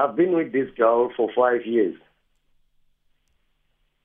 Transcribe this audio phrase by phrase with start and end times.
[0.00, 1.94] I've been with this girl for five years.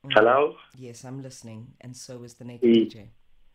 [0.05, 0.11] Mm.
[0.13, 0.55] Hello?
[0.77, 1.67] Yes, I'm listening.
[1.79, 2.69] And so is the naked.
[2.69, 3.07] DJ.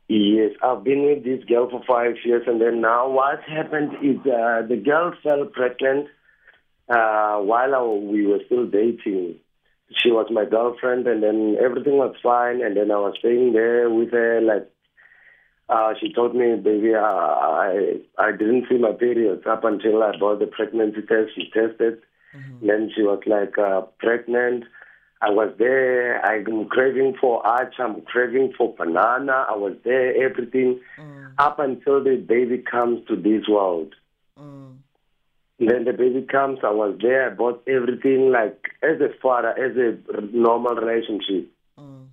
[0.08, 4.16] Yes, I've been with this girl for five years, and then now what happened is
[4.21, 6.08] uh, the girl fell pregnant
[6.88, 9.36] uh, while I, we were still dating.
[9.98, 13.90] She was my girlfriend, and then everything was fine, and then I was staying there
[13.90, 14.40] with her.
[14.40, 14.68] Like,
[15.68, 20.16] uh, she told me, baby, uh, I I didn't see my periods up until I
[20.18, 21.30] bought the pregnancy test.
[21.36, 22.02] She tested,
[22.62, 24.64] then she was like uh, pregnant.
[25.23, 26.24] I was there.
[26.24, 27.74] I'm craving for arch.
[27.78, 29.46] I'm craving for banana.
[29.50, 30.80] I was there, everything,
[31.38, 33.95] up until the baby comes to this world.
[34.38, 34.77] Mm.
[35.59, 36.60] Then the baby comes.
[36.62, 37.30] I was there.
[37.30, 41.51] I bought everything like as a father, as a normal relationship.
[41.78, 42.06] Mm.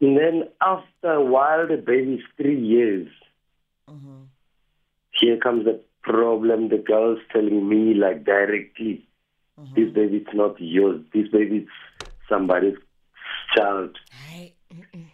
[0.00, 3.08] And then after a while, the baby's three years.
[3.88, 4.26] Mhm.
[5.12, 6.68] Here comes the problem.
[6.68, 9.06] The girl's telling me like directly,
[9.60, 9.74] Mm-hmm.
[9.74, 11.02] this baby's not yours.
[11.12, 11.66] This baby's
[12.28, 12.78] somebody's
[13.54, 13.98] child.
[14.74, 15.06] Mm-mm.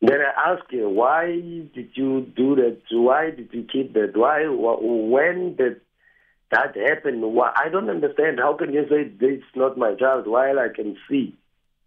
[0.00, 2.78] Then I ask her, why did you do that?
[2.90, 4.16] Why did you keep that?
[4.16, 4.46] Why?
[4.48, 5.80] When did
[6.50, 7.20] that happen?
[7.20, 7.52] Why?
[7.54, 8.40] I don't understand.
[8.40, 11.36] How can you say this is not my child while I can see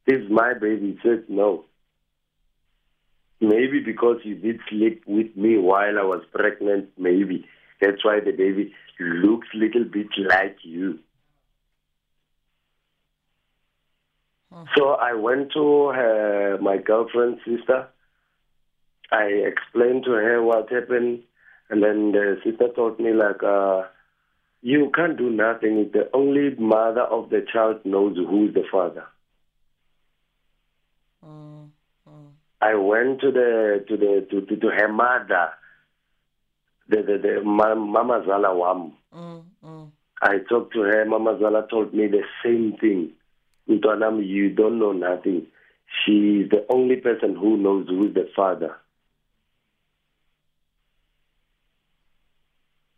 [0.08, 0.98] this is my baby?
[1.04, 1.66] He says no.
[3.42, 6.90] Maybe because you did sleep with me while I was pregnant.
[6.98, 7.46] Maybe
[7.82, 11.00] that's why the baby looks a little bit like you.
[14.78, 17.88] So I went to her, my girlfriend's sister.
[19.12, 21.24] I explained to her what happened,
[21.70, 23.84] and then the sister told me like, uh,
[24.62, 25.92] "You can't do nothing.
[25.92, 29.06] The only mother of the child knows who's the father."
[31.24, 31.70] Mm.
[32.08, 32.30] Mm.
[32.62, 35.50] I went to the to the to to, to her mother,
[36.88, 38.94] the the, the Mama Zala Wam.
[39.14, 39.44] Mm.
[39.64, 39.92] Mm.
[40.22, 41.06] I talked to her.
[41.06, 43.12] Mama Zala told me the same thing.
[43.70, 45.48] Mtwanam, you don't know nothing.
[46.06, 48.76] She's the only person who knows who's the father.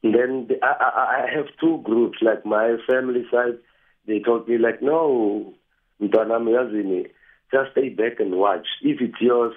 [0.04, 2.20] And then the, I, I, I have two groups.
[2.22, 3.60] Like my family side,
[4.06, 5.54] they told me like, no,
[6.02, 7.08] Mtwanam yazini,
[7.52, 8.68] just stay back and watch.
[8.82, 9.54] If it's yours,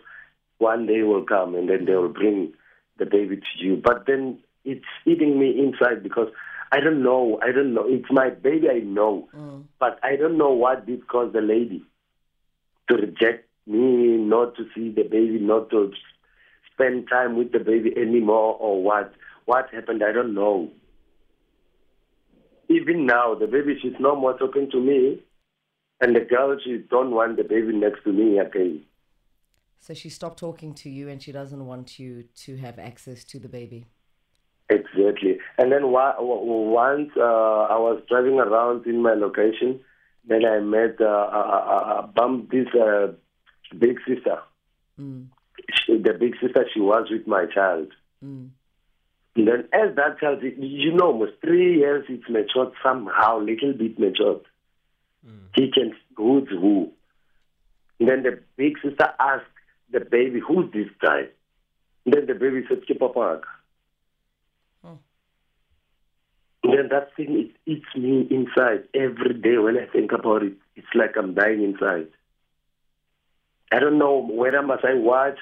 [0.59, 2.53] one day will come and then they will bring
[2.99, 3.81] the baby to you.
[3.83, 6.29] But then it's eating me inside because
[6.73, 7.39] I don't know.
[7.43, 7.85] I don't know.
[7.87, 9.29] It's my baby, I know.
[9.37, 9.65] Mm.
[9.79, 11.83] But I don't know what did cause the lady
[12.89, 15.93] to reject me, not to see the baby, not to
[16.73, 19.13] spend time with the baby anymore, or what.
[19.47, 20.03] What happened?
[20.05, 20.71] I don't know.
[22.69, 25.21] Even now, the baby, she's no more talking to me,
[26.01, 28.85] and the girl, she don't want the baby next to me again.
[29.81, 33.39] So she stopped talking to you and she doesn't want you to have access to
[33.39, 33.87] the baby.
[34.71, 35.39] Exactly.
[35.59, 39.81] And then wa- wa- once uh, I was driving around in my location,
[40.27, 43.09] then I met, uh, I, I, I bumped this uh,
[43.77, 44.39] big sister.
[44.99, 45.27] Mm.
[45.75, 47.89] She, the big sister, she was with my child.
[48.25, 48.51] Mm.
[49.37, 53.99] And then as that child, you know, almost three years, it's matured somehow, little bit
[53.99, 54.43] matured.
[55.55, 56.93] He can, who's who.
[57.99, 59.45] And then the big sister asked
[59.91, 61.23] the baby, who's this guy?
[62.05, 63.43] And then the baby said, Kipapaka.
[64.83, 64.95] Hmm.
[66.60, 70.55] And then that thing, it eats me inside every day when I think about it.
[70.77, 72.09] It's like I'm dying inside.
[73.73, 75.39] I don't know whether must I watch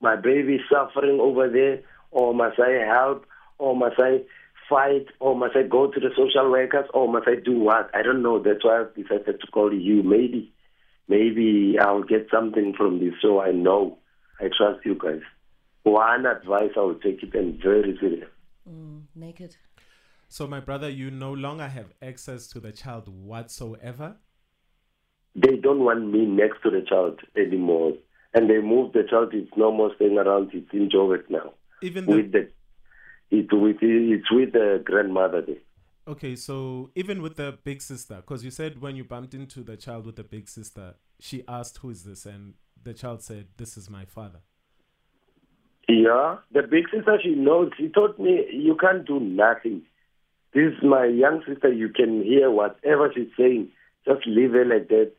[0.00, 3.26] my baby suffering over there, or must I help,
[3.58, 4.22] or must I
[4.68, 7.90] fight, or must I go to the social workers, or must I do what?
[7.94, 8.42] I don't know.
[8.42, 10.02] That's why I've decided to call you.
[10.02, 10.52] Maybe,
[11.08, 13.98] maybe I'll get something from this, so I know.
[14.40, 15.22] I trust you guys.
[15.84, 18.28] One advice, I will take it and very serious.
[18.68, 19.02] Mm.
[19.14, 19.56] Naked.
[20.28, 24.16] So, my brother, you no longer have access to the child whatsoever.
[25.34, 27.92] They don't want me next to the child anymore,
[28.34, 29.34] and they moved the child.
[29.34, 30.50] It's no more staying around.
[30.52, 31.52] It's in Joburg now.
[31.82, 32.48] Even the with the
[33.30, 35.56] it with it's with the grandmother there.
[36.08, 39.76] okay, so even with the big sister, because you said when you bumped into the
[39.76, 43.76] child with the big sister, she asked, "Who is this?" and the child said, "This
[43.76, 44.40] is my father."
[45.88, 47.70] Yeah, the big sister she knows.
[47.76, 49.82] She told me you can't do nothing.
[50.56, 51.70] This is my young sister.
[51.70, 53.68] You can hear whatever she's saying.
[54.06, 55.12] Just leave her like that.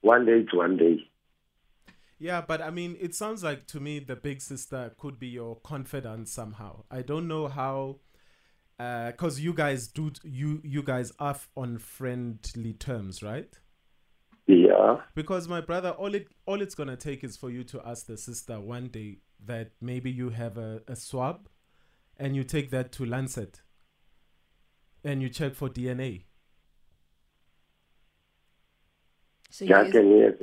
[0.00, 1.04] One day to one day.
[2.18, 5.56] Yeah, but I mean, it sounds like to me the big sister could be your
[5.56, 6.84] confidant somehow.
[6.90, 7.98] I don't know how,
[8.78, 13.52] uh, because you guys do you you guys are on friendly terms, right?
[14.46, 15.02] Yeah.
[15.14, 18.16] Because my brother, all it all it's gonna take is for you to ask the
[18.16, 21.50] sister one day that maybe you have a, a swab,
[22.16, 23.60] and you take that to Lancet,
[25.04, 26.22] and you check for DNA.
[29.50, 29.90] So, yeah,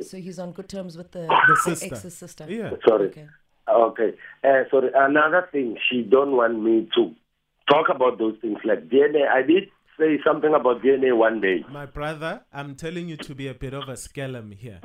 [0.01, 1.95] so he's on good terms with the, the sister.
[1.95, 2.45] ex's sister.
[2.49, 2.71] Yeah.
[2.85, 3.07] Sorry.
[3.07, 3.27] Okay.
[3.69, 4.13] Okay.
[4.43, 4.89] Uh, sorry.
[4.93, 7.13] Another thing, she don't want me to
[7.69, 9.27] talk about those things like DNA.
[9.29, 11.63] I did say something about DNA one day.
[11.69, 14.81] My brother, I'm telling you to be a bit of a scalum here,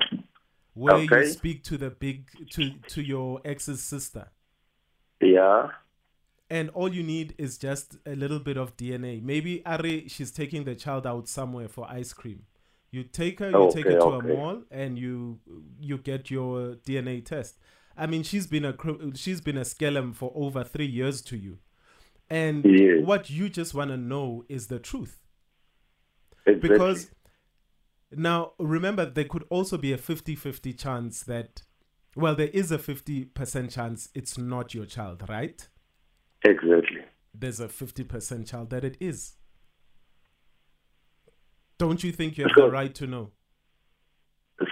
[0.75, 1.21] where okay.
[1.21, 4.29] you speak to the big to to your ex's sister.
[5.21, 5.69] Yeah
[6.53, 9.23] and all you need is just a little bit of DNA.
[9.23, 12.43] Maybe Ari, she's taking the child out somewhere for ice cream.
[12.91, 14.31] You take her, you take her to okay.
[14.31, 15.41] a mall, and you
[15.81, 17.57] you get your DNA test.
[17.97, 18.77] I mean, she's been a
[19.15, 21.57] she's been a scallum for over three years to you,
[22.29, 23.07] and Yes.
[23.07, 25.21] what you just want to know is the truth.
[26.45, 26.69] Exactly.
[26.69, 27.11] because
[28.11, 31.63] now remember there could also be a 50-50 chance that
[32.17, 35.69] well there is a 50% chance it's not your child right
[36.45, 37.01] exactly.
[37.35, 39.37] there's a 50% chance that it is
[41.79, 43.31] don't you think you have So- the right to know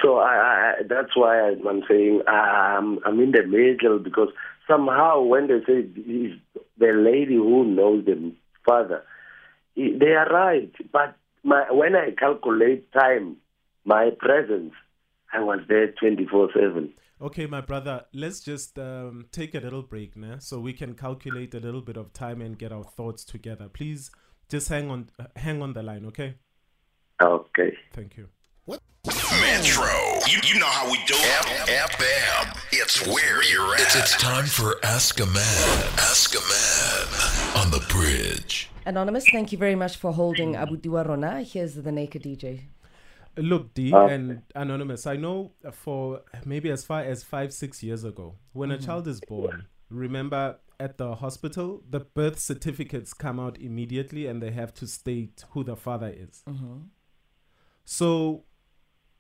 [0.02, 4.28] So I, I, that's why I'm saying um, I'm in the middle because
[4.68, 5.82] somehow when they say
[6.78, 8.32] the lady who knows the
[8.64, 9.02] father,
[9.74, 10.72] they are right.
[10.92, 13.36] But my, when I calculate time,
[13.84, 14.72] my presence,
[15.32, 16.92] I was there 24 seven.
[17.20, 21.54] Okay my brother let's just um, take a little break now so we can calculate
[21.54, 24.10] a little bit of time and get our thoughts together please
[24.48, 26.34] just hang on uh, hang on the line okay
[27.22, 27.76] Okay.
[27.92, 28.28] thank you
[28.64, 28.80] What?
[29.42, 29.92] Metro.
[30.26, 31.68] You, you know how we do it.
[31.68, 32.58] FM.
[32.72, 33.80] It's where you're at.
[33.80, 35.68] It's, it's time for Ask a Man.
[35.98, 38.70] Ask a Man on the bridge.
[38.86, 41.44] Anonymous, thank you very much for holding Abu Diwarona.
[41.50, 42.60] Here's the Naked DJ.
[43.36, 48.04] Look, D Uh, and Anonymous, I know for maybe as far as five, six years
[48.04, 53.58] ago, when a child is born, remember at the hospital, the birth certificates come out
[53.58, 56.42] immediately and they have to state who the father is.
[57.84, 58.44] So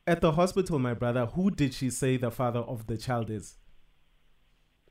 [0.06, 3.58] at the hospital, my brother, who did she say the father of the child is?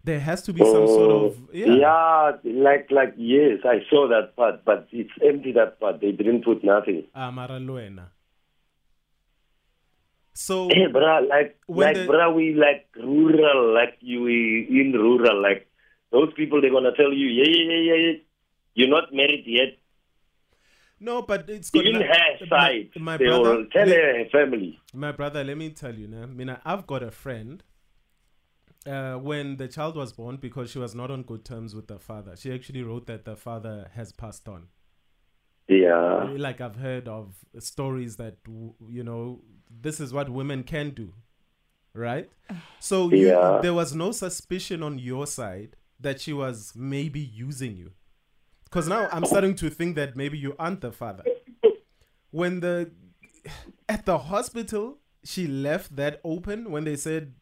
[0.04, 1.50] There has to be some sort of.
[1.54, 1.66] Yeah.
[1.68, 6.00] Oh, yeah, like like yes, I saw that part, but it's empty that part.
[6.00, 7.04] They didn't put nothing.
[7.14, 8.06] Amara Luena.
[10.34, 10.68] So.
[10.74, 15.68] Hey, bruh, like, like, the- bruh, we like rural, like you we in rural, like
[16.12, 16.62] those people.
[16.62, 18.18] They're gonna tell you, yeah, yeah, yeah, yeah, yeah.
[18.76, 19.78] You're not married yet.
[21.02, 24.26] No, but it's got In no- her my- side, My, they brother, tell let- her
[24.32, 24.80] family.
[24.94, 26.24] My brother, let me tell you now.
[26.24, 27.64] I mean, I've got a friend.
[28.88, 32.00] Uh, when the child was born, because she was not on good terms with the
[32.00, 34.68] father, she actually wrote that the father has passed on.
[35.68, 38.38] Yeah, Like I've heard of stories that
[38.88, 41.14] you know this is what women can do,
[41.94, 42.30] right?
[42.80, 43.60] So you, Yeah.
[43.62, 47.92] there was no suspicion on your side that she was maybe using you,
[48.64, 51.24] because now I'm starting to think that maybe you aren't the father.
[52.32, 52.92] When the
[53.88, 57.34] at the hospital, she left that open when they said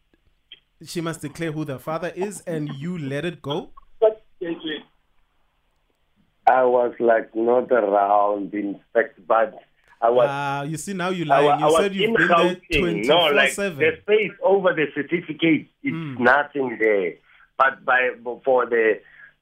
[0.86, 3.72] she must declare who the father is, and you let it go.
[6.48, 9.54] I was like not around in fact, but
[10.02, 10.28] I was.
[10.30, 11.50] Ah, you see now you I, lying.
[11.50, 12.80] I You was said you've been there Gauteng.
[12.80, 13.80] twenty No, like seven.
[13.80, 16.20] the space over the certificate, it's Mm.
[16.20, 17.14] nothing there.
[17.58, 18.12] But by
[18.46, 19.00] for the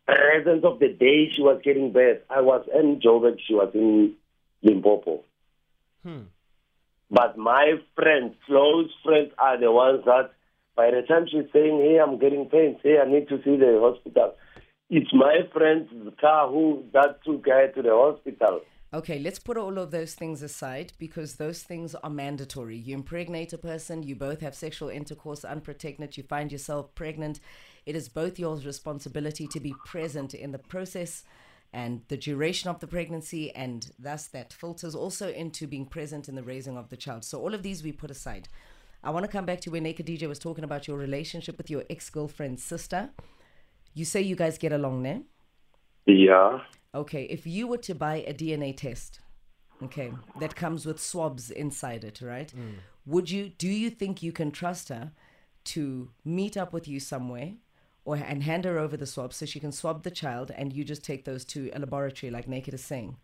[0.08, 3.40] presence of the day she was getting birth, I was in Joburg.
[3.46, 4.14] She was in
[4.64, 5.24] Limpopo.
[6.04, 6.22] Hmm.
[7.12, 10.32] But my friends, close friends, are the ones that
[10.76, 12.78] by the time she's saying, "Hey, I'm getting pains.
[12.82, 14.36] Hey, I need to see the hospital,"
[14.90, 15.90] it's my friend's
[16.20, 18.62] car who that took her to the hospital.
[18.96, 22.78] Okay, let's put all of those things aside because those things are mandatory.
[22.78, 27.42] You impregnate a person, you both have sexual intercourse unprotected, you find yourself pregnant.
[27.86, 31.26] It is both your responsibility to be present in the process
[31.74, 36.36] and the duration of the pregnancy, and thus that filters also into being present in
[36.36, 37.26] the raising of the child.
[37.26, 38.48] So, all of these we put aside.
[39.04, 41.70] I want to come back to where Naked DJ was talking about your relationship with
[41.70, 43.10] your ex girlfriend's sister.
[43.94, 45.22] You say you guys get along now?
[46.06, 46.62] Yeah.
[46.96, 49.20] Okay, if you were to buy a DNA test,
[49.84, 52.54] okay, that comes with swabs inside it, right?
[53.06, 55.12] Would you do you think you can trust her
[55.66, 57.54] to meet up with you somewhere
[58.06, 60.84] or and hand her over the swab so she can swab the child and you
[60.84, 63.18] just take those to a laboratory like Naked is saying?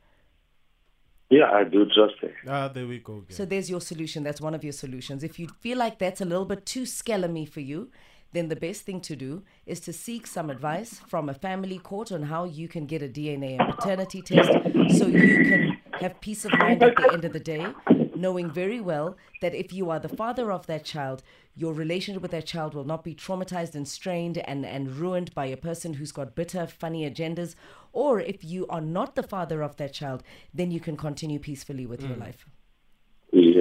[1.30, 2.34] Yeah, I do trust her.
[2.46, 3.20] Ah, there we go.
[3.20, 3.38] Again.
[3.38, 4.22] So there's your solution.
[4.22, 5.24] That's one of your solutions.
[5.24, 7.90] If you feel like that's a little bit too scalamy for you,
[8.34, 12.12] then the best thing to do is to seek some advice from a family court
[12.12, 14.52] on how you can get a DNA and paternity test
[14.98, 17.68] so you can have peace of mind at the end of the day,
[18.16, 21.24] knowing very well that if you are the father of that child,
[21.56, 25.46] your relationship with that child will not be traumatized and strained and, and ruined by
[25.46, 27.56] a person who's got bitter, funny agendas.
[27.92, 30.24] Or if you are not the father of that child,
[30.54, 32.22] then you can continue peacefully with your mm.
[32.22, 32.46] life.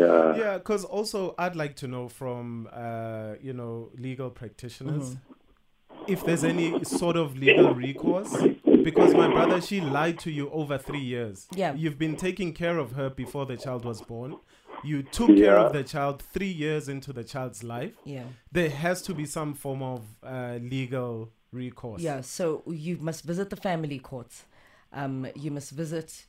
[0.00, 0.36] Yeah.
[0.36, 0.36] Yeah.
[0.42, 6.12] Yeah, because also I'd like to know from uh, you know legal practitioners Mm-hmm.
[6.12, 8.32] if there's any sort of legal recourse.
[8.88, 11.46] Because my brother, she lied to you over three years.
[11.54, 11.74] Yeah.
[11.74, 14.36] you've been taking care of her before the child was born.
[14.82, 17.92] You took care of the child three years into the child's life.
[18.04, 18.24] Yeah.
[18.50, 22.00] There has to be some form of uh, legal recourse.
[22.00, 24.44] Yeah, so you must visit the family courts.
[24.94, 26.24] Um, you must visit.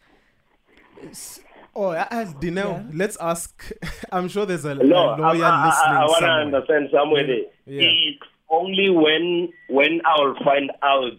[1.74, 2.06] Oh, uh,
[2.40, 2.84] Dineo, Yeah.
[2.94, 3.72] let's ask.
[4.12, 6.90] I'm sure there's a, No, a I, lawyer I, listening I, I want to understand
[6.92, 7.38] somewhere there.
[7.66, 7.90] Yeah.
[7.90, 11.14] It's only when when I will find out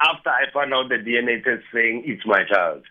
[0.00, 2.84] after I find out the DNA test saying it's my child.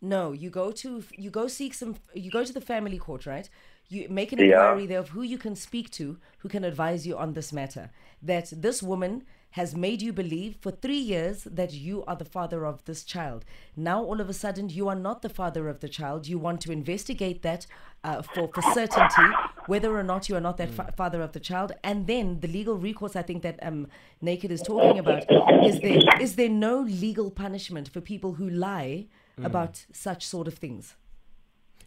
[0.00, 1.96] No, you go to you go seek some.
[2.14, 3.48] You go to the family court, right?
[3.88, 4.44] You make an Yeah.
[4.46, 7.90] inquiry there of who you can speak to, who can advise you on this matter.
[8.22, 12.64] That this woman has made you believe for three years that you are the father
[12.64, 13.44] of this child.
[13.76, 16.26] Now, all of a sudden, you are not the father of the child.
[16.26, 17.66] You want to investigate that
[18.04, 19.28] uh, for for certainty,
[19.66, 21.72] whether or not you are not that fa- father of the child.
[21.84, 23.86] And then the legal recourse, I think that um,
[24.20, 25.24] Naked is talking about,
[25.64, 29.06] is there is there no legal punishment for people who lie
[29.42, 30.96] about such sort of things?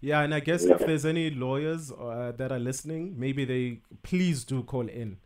[0.02, 4.44] Yeah, and I guess if there's any lawyers uh, that are listening, maybe they please
[4.44, 5.18] do call in,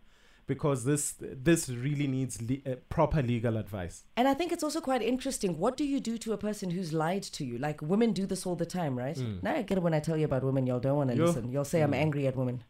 [0.49, 4.03] because this this really needs le- uh, proper legal advice.
[4.17, 5.57] And I think it's also quite interesting.
[5.63, 7.57] What do you do to a person who's lied to you?
[7.67, 9.17] Like women do this all the time, right?
[9.43, 11.51] Now I get it when I tell you about women, y'all don't want to listen.
[11.53, 12.63] You'll say I'm angry at women.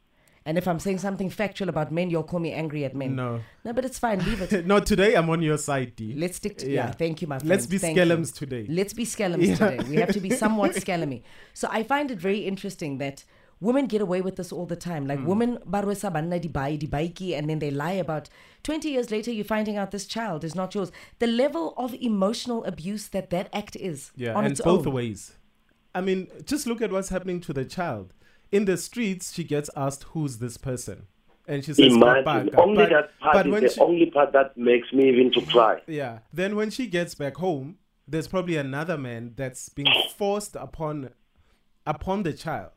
[0.45, 3.15] And if I'm saying something factual about men, you'll call me angry at men.
[3.15, 4.19] No, No, but it's fine.
[4.25, 4.65] Leave it.
[4.71, 6.13] no, today I'm on your side, D.
[6.23, 6.85] Let's stick to yeah.
[6.87, 6.91] Yeah.
[6.91, 7.49] Thank you, my friend.
[7.49, 7.97] Let's be Thank
[8.41, 8.65] today.
[8.69, 9.55] Let's be skellums Yeah.
[9.55, 9.79] today.
[9.89, 11.21] We have to be somewhat skellamy.
[11.53, 13.25] So I find it very interesting that
[13.61, 15.05] women get away with this all the time.
[15.05, 15.25] Like hmm.
[15.25, 18.29] women barwesa banna di bai di baiki and then they lie about
[18.63, 20.91] 20 years later you're finding out this child is not yours.
[21.19, 24.93] The level of emotional abuse that that act is Yeah, on and its both own.
[24.93, 25.35] ways.
[25.93, 28.13] I mean, just look at what's happening to the child.
[28.51, 31.07] In the streets, she gets asked, "Who's this person?"
[31.47, 34.05] And she says, Imagine "Papaka." only But- that part but is when the she- only
[34.11, 35.81] part that makes me even to cry.
[35.87, 36.19] Yeah.
[36.31, 41.09] Then when she gets back home, there's probably another man that's being forced upon
[41.87, 42.71] upon the child.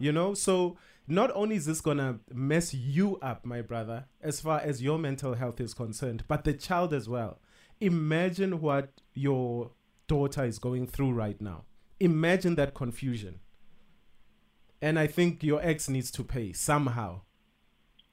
[0.00, 0.34] You know?
[0.34, 0.76] So
[1.06, 5.34] not only is this gonna mess you up, my brother, as far as your mental
[5.34, 7.38] health is concerned, but the child as well.
[7.80, 9.70] Imagine what your
[10.08, 11.64] daughter is going through right now.
[12.00, 13.40] Imagine that confusion.
[14.82, 17.20] And I think your ex needs to pay somehow.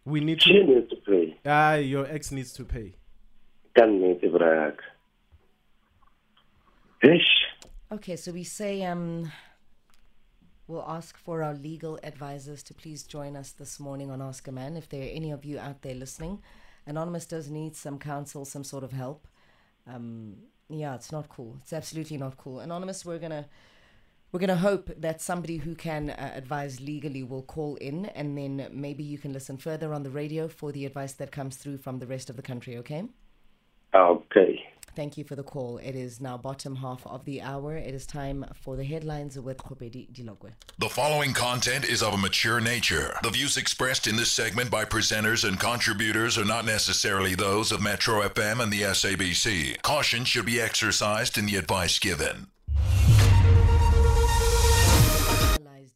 [0.04, 1.38] We need She to needs to pray.
[1.46, 2.96] ah, your ex needs to pay.
[3.76, 4.74] Can need to brag.
[7.04, 7.46] Ish.
[7.92, 9.32] Okay, so we say um
[10.68, 14.52] we'll ask for our legal advisors to please join us this morning on Ask a
[14.52, 16.42] Man if there are any of you out there listening.
[16.86, 19.28] Anonymous does need some counsel, some sort of help.
[19.88, 20.36] Um
[20.70, 21.58] yeah, it's not cool.
[21.62, 22.60] It's absolutely not cool.
[22.60, 23.46] Anonymous, we're to
[24.32, 28.38] we're going to hope that somebody who can uh, advise legally will call in and
[28.38, 31.78] then maybe you can listen further on the radio for the advice that comes through
[31.78, 33.06] from the rest of the country, okay?
[33.96, 34.67] Okay.
[34.98, 35.78] Thank you for the call.
[35.78, 37.78] It is now bottom half of the hour.
[37.78, 40.54] It is time for the headlines with Kobedi Dilogwe.
[40.80, 43.16] The following content is of a mature nature.
[43.22, 47.80] The views expressed in this segment by presenters and contributors are not necessarily those of
[47.80, 49.80] Metro FM and the SABC.
[49.84, 52.48] Caution should be exercised in the advice given.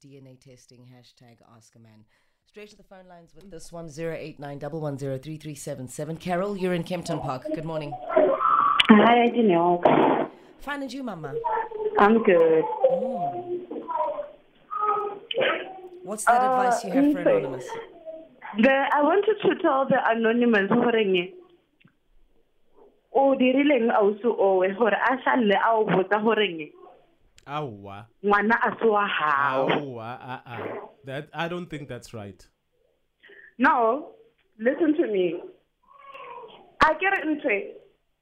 [0.05, 2.05] DNA testing, hashtag Ask a Man.
[2.46, 4.60] Straight to the phone lines with this one, 089
[6.20, 7.46] Carol, you're in Kempton Park.
[7.55, 7.93] Good morning.
[8.93, 10.29] Hi, Janelle.
[10.60, 11.33] Fine and you, Mama.
[11.98, 12.63] I'm good.
[12.91, 13.62] Mm.
[16.03, 17.38] What's that advice you have for okay.
[17.38, 17.65] Anonymous?
[18.60, 21.31] The, I wanted to tell the anonymous horeng
[23.13, 26.71] o dirileng ausi owe gore a salle a o botsa goreng
[27.48, 28.07] Awa.
[28.24, 30.89] ngwana a se wa gago Awa.
[31.05, 32.45] That I don't think that's right.
[33.57, 34.12] no
[34.57, 35.25] listen to me
[36.83, 37.55] a ke re ntse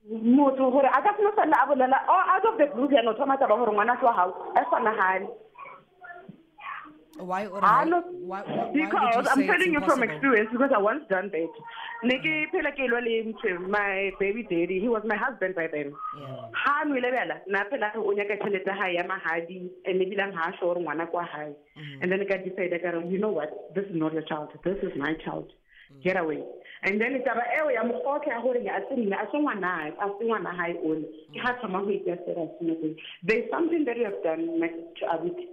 [0.08, 3.14] motho gore a ka seno salle a bolela o out of the blue yana o
[3.14, 5.28] thoma taba gore ngwana se wa gago a tshwanagale
[7.20, 11.04] Why, or why, why, why Because you I'm telling you from experience because I once
[11.10, 11.54] done that.
[12.06, 15.92] Neke phela ke lwa le my baby daddy he was my husband by then.
[16.54, 20.74] Ha nwele bela na phela o nyaka tšhelete ha ya mahadi and ebile ha sho
[20.74, 21.52] gore ngwana kwa hae.
[21.78, 22.04] Mm.
[22.04, 24.96] And then ka decide ka you know what this is not your child this is
[24.96, 25.52] my child.
[26.02, 26.22] Get mm.
[26.22, 26.44] away.
[26.84, 30.08] And then taba eo ya mokgotla ya gore a tsene a se ngwana hae a
[30.18, 31.04] se ngwana hae one.
[31.34, 35.48] Ke ha thoma go itse serious There's something that you have done next to Abiti.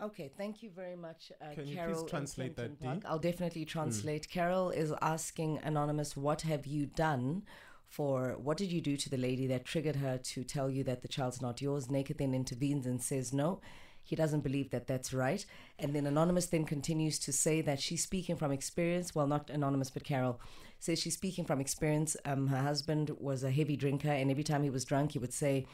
[0.00, 2.04] Okay, thank you very much, uh, Can you please Carol.
[2.04, 3.02] translate that, Kempton Park.
[3.04, 4.28] I'll definitely translate.
[4.30, 7.42] Carol is asking Anonymous, what have you done
[7.88, 11.02] for, what did you do to the lady that triggered her to tell you that
[11.02, 11.90] the child's not yours?
[11.90, 13.60] Naked then intervenes and says, no,
[14.08, 15.44] He doesn't believe that that's right.
[15.78, 19.14] And then Anonymous then continues to say that she's speaking from experience.
[19.14, 20.40] Well, not Anonymous, but Carol
[20.80, 22.16] says she's speaking from experience.
[22.24, 25.34] Um, her husband was a heavy drinker, and every time he was drunk, he would
[25.34, 25.66] say,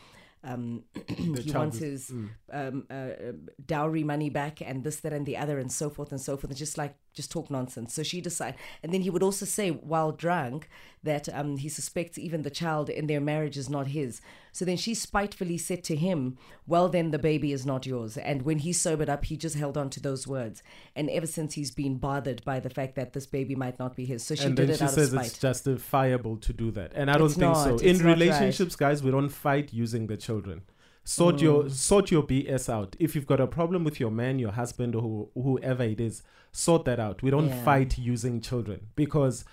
[0.42, 0.82] um,
[1.16, 2.10] he wants is- his
[2.52, 3.32] um, uh, uh,
[3.64, 6.50] dowry money back and this, that, and the other, and so forth and so forth,
[6.50, 7.94] and just like just talk nonsense.
[7.94, 10.68] So she decided, and then he would also say while drunk
[11.04, 14.20] that um, he suspects even the child in their marriage is not his.
[14.56, 16.38] So then she spitefully said to him,
[16.72, 19.76] "Well, then the baby is not yours." And when he sobered up, he just held
[19.76, 20.62] on to those words,
[20.94, 24.04] and ever since he's been bothered by the fact that this baby might not be
[24.04, 24.22] his.
[24.22, 26.92] So she and did then it she out says of it's justifiable to do that
[26.94, 28.18] and i don't It's think so in not right.
[28.18, 30.62] relationships guys we don't fight using the children
[31.04, 31.42] sort Mm.
[31.42, 34.94] your sort your bs out if you've got a problem with your man your husband
[34.94, 37.64] or who, whoever it is sort that out we don't Yeah.
[37.64, 39.44] fight using children because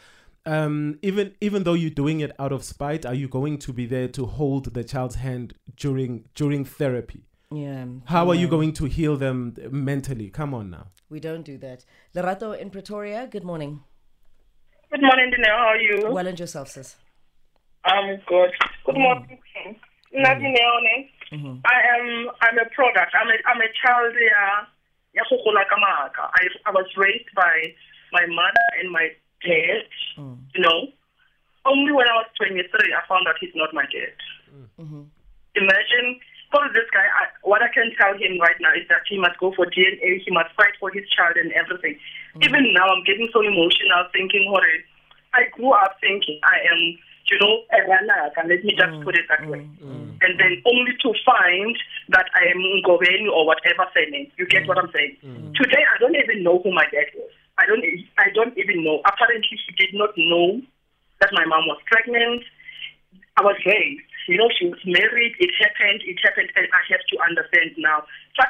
[0.45, 3.85] um, even even though you're doing it out of spite are you going to be
[3.85, 7.85] there to hold the child's hand during during therapy yeah.
[8.05, 11.83] how are you going to heal them mentally come on now We don't do that.
[12.15, 13.27] Lerato in Pretoria.
[13.27, 13.83] Good morning.
[14.91, 15.51] Good morning, Dineo.
[15.51, 16.09] How are you?
[16.09, 16.95] Well and yourself, sis.
[17.83, 18.51] I'm good.
[18.85, 19.03] Good mm.
[19.03, 19.39] morning.
[20.15, 20.39] Nna mm.
[20.39, 21.11] Dineo, ne?
[21.33, 21.55] Mm-hmm.
[21.67, 23.11] I am I'm a product.
[23.11, 24.63] I'm a I'm a child ya
[25.11, 26.31] ya go gola ka maaka.
[26.31, 27.75] I I was raised by
[28.13, 29.11] my mother and my
[29.43, 29.85] dad.
[30.17, 30.37] Mm.
[30.55, 30.79] You know,
[31.65, 34.17] only when I was 23 I found out he's not my dad.
[34.81, 35.03] Mm-hmm.
[35.55, 36.07] Imagine,
[36.49, 39.37] for this guy, I, what I can tell him right now is that he must
[39.37, 40.23] go for DNA.
[40.23, 41.99] He must fight for his child and everything.
[42.35, 42.45] Mm.
[42.49, 44.63] Even now, I'm getting so emotional thinking, what
[45.33, 46.79] I grew up thinking I am,
[47.29, 49.03] you know, a Ranaka, let me just mm.
[49.03, 49.63] put it that way.
[50.21, 51.75] And then only to find
[52.09, 54.31] that I am Ngobeni or whatever surname.
[54.37, 55.17] You get what I'm saying?
[55.55, 57.30] Today, I don't even know who my dad was.
[57.61, 59.01] I don't, e- I don't even know.
[59.05, 60.61] Apparently, she did not know
[61.21, 62.41] that my mom was pregnant.
[63.37, 64.01] I was raised.
[64.27, 65.33] You know, she was married.
[65.39, 66.01] It happened.
[66.05, 68.03] It happened, and I have to understand now.
[68.37, 68.49] But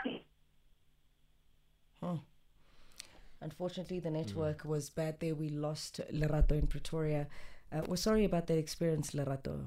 [3.42, 5.34] Unfortunately, the network was bad there.
[5.34, 7.28] We lost Lerato in Pretoria.
[7.72, 9.66] Uh, we're sorry about that experience, Lerato.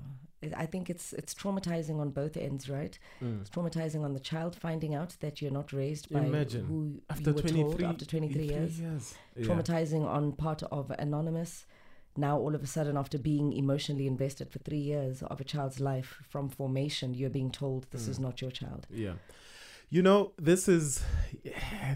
[0.52, 2.98] I- think it's it's traumatizing on both ends, right?
[3.22, 3.40] Mm.
[3.40, 7.30] It's traumatizing on the child finding out that you're not raised by imagine who after
[7.30, 8.80] you were 23 told after 23 years.
[8.80, 9.44] Yeah.
[9.44, 11.66] Traumatizing on part of Anonymous.
[12.16, 15.80] Now, all of a sudden, after being emotionally invested for three years of a child's
[15.80, 18.22] life from formation, you're being told this is mm.
[18.22, 18.87] not your child.
[18.88, 19.14] Yeah.
[19.90, 21.02] You know, this is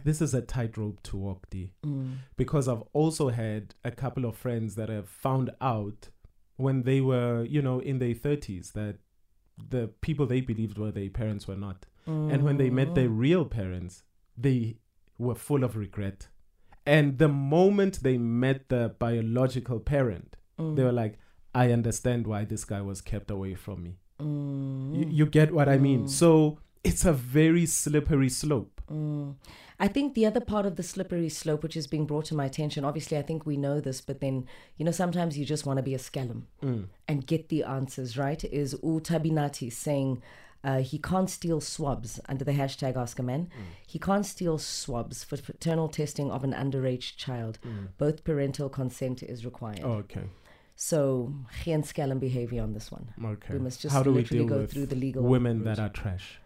[0.04, 1.72] this is a tightrope to walk, D.
[1.84, 2.16] Mm.
[2.37, 6.08] Because I've also had a couple of friends that have found out
[6.59, 8.99] when they were, you know, in their thirties that
[9.71, 11.87] the people they believed were their parents were not.
[12.07, 14.03] And when they met their real parents,
[14.37, 14.79] they
[15.18, 16.29] were full of regret.
[16.87, 21.18] And the moment they met the biological parent, they were like,
[21.55, 23.99] I understand why this guy was kept away from me.
[24.21, 26.05] You, you get what I mean?
[26.05, 26.11] Mm.
[26.11, 28.78] So it's a very slippery slope.
[28.92, 29.35] Mm.
[29.81, 32.46] I think the other part of the slippery slope, which is being brought to my
[32.46, 34.46] attention, obviously, I think we know this, but then,
[34.77, 36.87] you know, sometimes you just want to be a scallum mm.
[37.07, 38.42] and get the answers, right?
[38.44, 40.22] Is Utabinati saying
[40.64, 43.44] uh, he can't steal swabs under the hashtag Ask a Man.
[43.46, 43.62] Mm.
[43.87, 47.59] He can't steal swabs for paternal testing of an underage child.
[47.98, 49.83] Both parental consent is required.
[49.85, 50.24] Oh, Okay.
[50.81, 53.12] So, geen scallum behavior on this one.
[53.20, 53.55] Okay.
[53.55, 55.88] We must just How do we deal go with through the legal women that are
[55.88, 56.38] trash?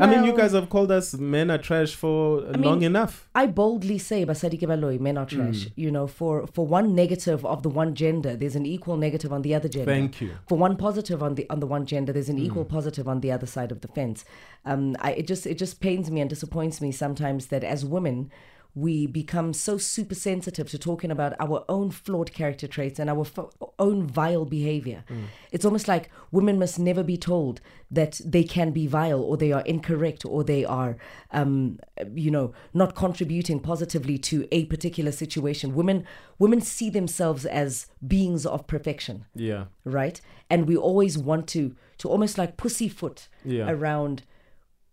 [0.00, 3.28] I mean, you guys have called us men are trash for long mean, enough.
[3.34, 5.66] I boldly say, Basadi Kebaloi, men are trash.
[5.66, 5.72] Mm.
[5.76, 9.42] You know, for, for one negative of the one gender, there's an equal negative on
[9.42, 9.90] the other gender.
[9.90, 10.28] Thank you.
[10.28, 10.48] Mm.
[10.48, 13.32] For one positive on the on the one gender, there's an equal positive on the
[13.32, 14.24] other side of the fence.
[14.64, 18.30] Um, I, it just it just pains me and disappoints me sometimes that as women,
[18.74, 23.20] we become so super sensitive to talking about our own flawed character traits and our
[23.20, 23.46] f-
[23.78, 25.04] own vile behavior.
[25.50, 29.52] It's almost like women must never be told that they can be vile or they
[29.52, 30.96] are incorrect or they are,
[31.32, 31.78] um,
[32.14, 35.74] you know, not contributing positively to a particular situation.
[35.74, 36.06] Women,
[36.38, 39.66] women see themselves as beings of perfection Yeah.
[39.84, 40.18] right?
[40.48, 43.70] And we always want to to almost like pussyfoot Yeah.
[43.70, 44.22] around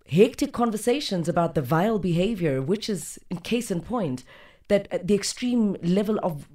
[0.09, 4.23] hectic conversations about the vile behavior, which is, case in point,
[4.67, 6.47] that uh, the extreme level of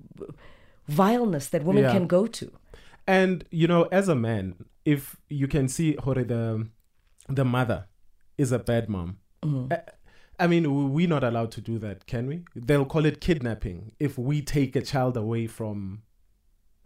[0.88, 1.92] vileness that women Yeah.
[1.92, 2.50] can go to.
[3.06, 6.68] And you know, as a man, if you can see Hore the
[7.28, 7.86] the mother
[8.38, 9.18] is a bad mom.
[9.70, 9.78] I,
[10.38, 12.44] I mean, we're not allowed to do that, can we?
[12.56, 16.02] They'll call it kidnapping if we take a child away from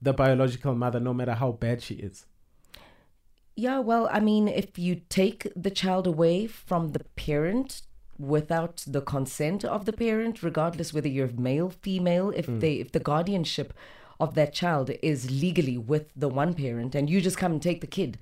[0.03, 2.27] the biological mother, no matter how bad she is.
[3.67, 7.83] Yeah, well, I mean, if you take the child away from the parent
[8.35, 13.01] without the consent of the parent, regardless whether you're male, female, if they if the
[13.11, 13.69] guardianship
[14.21, 17.81] of that child is legally with the one parent and you just come and take
[17.81, 18.13] the kid,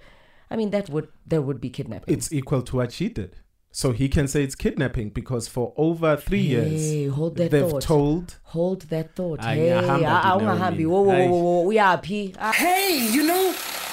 [0.50, 2.14] I mean that would there would be kidnapping.
[2.14, 3.32] It's equal to what she did.
[3.72, 7.68] So he can say it's kidnapping because for over three Hey, years hold that they've
[7.70, 7.82] thought.
[7.82, 9.40] told Hold that thought.
[9.42, 10.76] Ay, hey, ngiyahamba ah, ah, Dineo ungahambi.
[10.78, 10.88] mina.
[10.92, 11.28] Wo, wo, Ay.
[11.28, 12.34] wo, wo, uyaphi?
[12.40, 13.44] Ah, Hey, you know,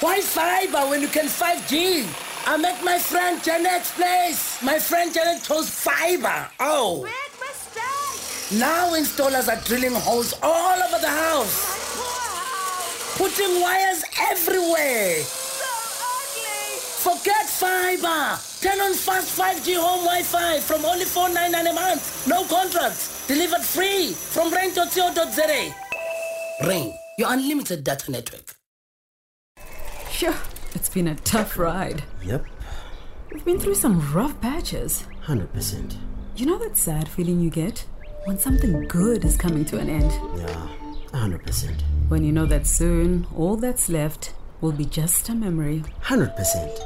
[0.04, 2.04] why fiber when you can 5G?
[2.46, 4.62] I'm at my friend Janet's place.
[4.62, 6.46] My friend Janet chose fiber.
[6.60, 7.08] Oh.
[8.52, 11.56] Now installers are drilling holes all over the house,
[13.16, 15.24] putting wires everywhere.
[17.06, 18.38] Forget fiber.
[18.60, 22.26] Turn on fast 5G home Wi-Fi from only 499 a month.
[22.28, 23.26] No contracts.
[23.26, 25.74] Delivered free from rain.co.za.
[26.68, 28.53] Rain, your unlimited data network.
[30.14, 30.34] Sure,
[30.74, 32.04] it's been a tough ride.
[32.22, 32.46] Yep,
[33.32, 35.08] We've been through some rough patches.
[35.24, 35.96] 100%.
[36.36, 37.84] You know that sad feeling you get
[38.24, 40.12] when something good is coming to an end?
[40.38, 40.68] Yeah,
[41.08, 41.82] 100%.
[42.06, 45.82] When you know that soon all that's left will be just a memory.
[46.04, 46.78] 100%.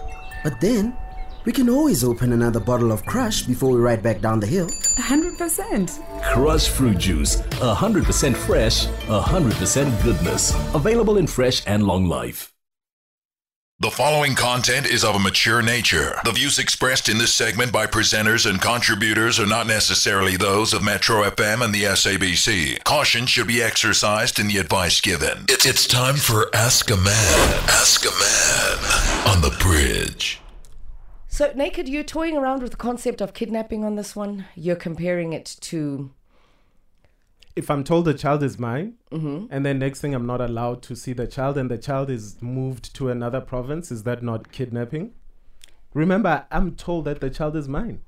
[0.42, 0.96] But then,
[1.44, 4.68] we can always open another bottle of Crush before we ride back down the hill.
[4.96, 6.22] 100%.
[6.32, 10.54] Crush fruit juice, 100% fresh, 100% goodness.
[10.74, 12.54] Available in fresh and long life.
[13.80, 16.18] The following content is of a mature nature.
[16.24, 20.82] The views expressed in this segment by presenters and contributors are not necessarily those of
[20.82, 22.82] Metro FM and the SABC.
[22.82, 25.44] Caution should be exercised in the advice given.
[25.48, 27.60] It's, it's time for Ask a Man.
[27.68, 30.40] Ask a Man on the bridge.
[31.28, 34.46] So, Naked, you're toying around with the concept of kidnapping on this one.
[34.56, 36.10] You're comparing it to.
[37.58, 39.46] If I'm told the child is mine, Mm-hmm.
[39.50, 42.40] and then next thing I'm not allowed to see the child, and the child is
[42.40, 45.12] moved to another province, is that not kidnapping?
[45.94, 48.02] Remember, I'm told that the child is mine.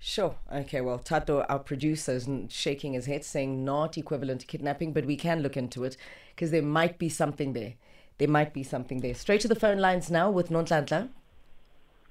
[0.00, 0.34] Sure.
[0.52, 5.06] Okay, well, Tato, our producer, is shaking his head saying not equivalent to kidnapping, but
[5.06, 5.96] we can look into it
[6.34, 7.74] because there might be something there.
[8.18, 9.14] There might be something there.
[9.14, 11.08] Straight to the phone lines now with Nontlantla.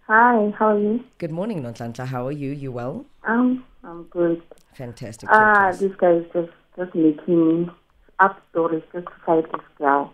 [0.07, 1.03] Hi, how are you?
[1.17, 2.07] Good morning, Nontlantla.
[2.07, 2.51] How are you?
[2.51, 3.05] You well?
[3.27, 4.41] Um, I'm good.
[4.75, 5.29] Fantastic.
[5.31, 7.69] Ah, Talk this guy is just just making
[8.19, 10.13] up stories just to fight this girl.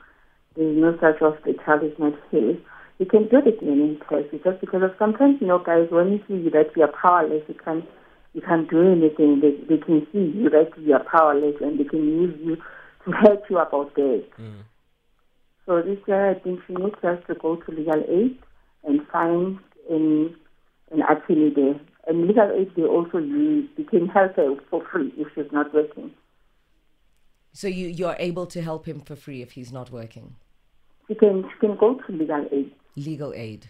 [0.56, 2.58] There's no such of the child is not his.
[2.98, 6.20] You can do the DNA test because because of sometimes you know guys when you
[6.28, 7.86] see that you are powerless you can't
[8.34, 9.40] you can't do anything.
[9.42, 12.56] They they can see you that you are powerless and they can use you
[13.06, 14.26] to help you about that.
[15.66, 18.38] So this guy I think she needs us to go to legal aid
[18.84, 20.36] and find an
[20.92, 21.80] an attorney there.
[22.10, 25.72] And legal aid they also use they can help her for free if she's not
[25.74, 26.10] working.
[27.54, 30.36] So you you're able to help him for free if he's not working.
[31.08, 32.72] She can she can go to legal aid.
[32.96, 33.70] Legal aid.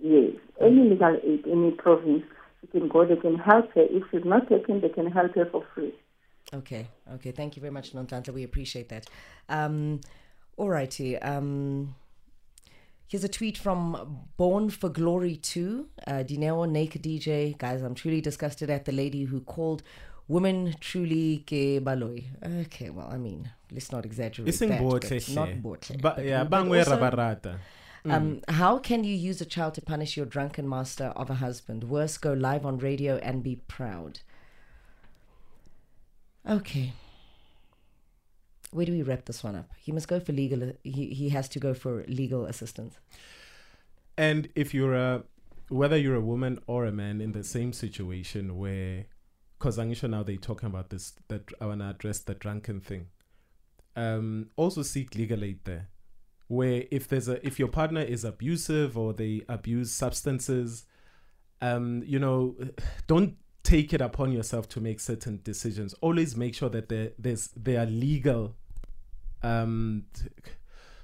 [0.00, 2.24] Yes, any legal aid, any province,
[2.60, 3.06] she can go.
[3.06, 3.86] They can help her.
[3.88, 5.94] If she's not working, they can help her for free.
[6.52, 6.88] Okay.
[7.14, 7.30] Okay.
[7.30, 8.34] Thank you very much, Nontlantla.
[8.34, 9.06] We appreciate that.
[9.48, 10.00] Um,
[10.56, 11.16] all righty.
[11.18, 11.94] Um,
[13.06, 15.86] here's a tweet from Born for Glory 2.
[16.06, 17.56] Uh, Dineo Naked DJ.
[17.58, 19.82] Guys, I'm truly disgusted at the lady who called
[20.28, 22.24] women truly ke baloi.
[22.44, 24.80] Okay, well, I mean, let's not exaggerate Iseng that.
[24.80, 26.00] botle not botle.
[26.00, 27.58] Ba- yeah, bangwe rabarata.
[28.08, 31.84] Um, how can you use a child to punish your drunken master of a husband?
[31.84, 34.20] Worse, go live on radio and be proud.
[36.48, 36.92] Okay.
[38.76, 39.70] Where do we wrap this one up?
[39.78, 40.72] He must go for legal.
[40.84, 42.98] He he has to go for legal assistance.
[44.18, 45.22] And if you're a,
[45.68, 49.06] whether you're a woman or a man in the same situation where,
[49.58, 53.06] because Angisha now they're talking about this, that I want to address the drunken thing.
[53.94, 55.88] Um, also seek legal aid there,
[56.48, 60.84] where if there's a if your partner is abusive or they abuse substances,
[61.62, 62.56] um, you know,
[63.06, 65.94] don't take it upon yourself to make certain decisions.
[66.02, 68.54] Always make sure that there there's there are legal
[69.46, 70.04] um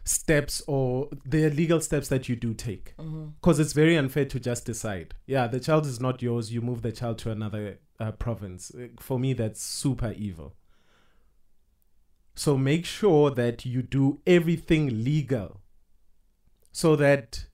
[0.05, 2.95] steps or the legal steps that you do take.
[3.41, 5.15] Because it's very unfair to just decide.
[5.27, 6.53] Yeah the child is not yours.
[6.53, 8.73] You move the child to another uh, province.
[8.75, 10.55] Uh, for me that's super evil.
[12.35, 15.61] So make sure that you do everything legal
[16.73, 17.47] so that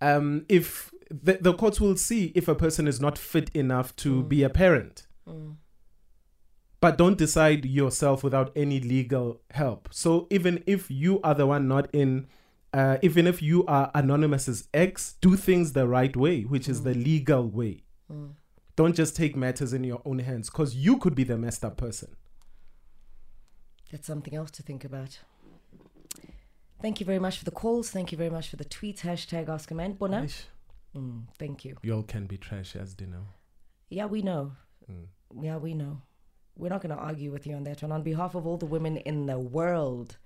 [0.00, 4.22] um if the, the courts will see if a person is not fit enough to
[4.24, 5.06] be a parent.
[5.28, 5.56] Mm.
[6.86, 9.88] But don't decide yourself without any legal help.
[9.90, 12.28] So even if you are the one not in,
[12.72, 16.94] uh, even if you are Anonymous's ex, do things the right way, which is the
[16.94, 17.82] legal way.
[18.08, 18.34] Mm.
[18.76, 21.76] Don't just take matters in your own hands because you could be the messed up
[21.76, 22.14] person.
[23.90, 25.18] That's something else to think about.
[26.80, 27.90] Thank you very much for the calls.
[27.90, 29.00] Thank you very much for the tweets.
[29.00, 29.94] Hashtag Ask a Man.
[29.94, 30.28] Bona.
[30.96, 31.78] Mm, thank you.
[31.82, 33.26] You all can be trash as know.
[33.88, 34.52] Yeah, we know.
[34.88, 35.06] Mm.
[35.42, 36.02] Yeah, we know.
[36.56, 37.92] We're not going to argue with you on that one.
[37.92, 40.16] On behalf of all the women in the world,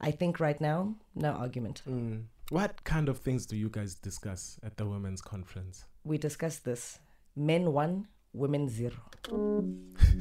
[0.00, 1.82] I think right now, no argument.
[1.88, 2.24] Mm.
[2.50, 5.84] What kind of things do you guys discuss at the women's conference?
[6.04, 6.98] We discuss this.
[7.34, 8.94] Men one, women zero.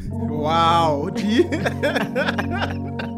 [0.10, 1.10] Wow.
[1.15, 1.50] You-